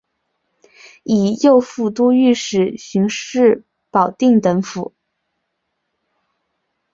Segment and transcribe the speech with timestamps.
[1.03, 4.95] 以右副都御史巡视保定等府。